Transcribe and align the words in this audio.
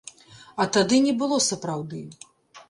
А 0.63 0.65
тады 0.77 0.95
не 1.09 1.13
было 1.19 1.37
сапраўды. 1.49 2.03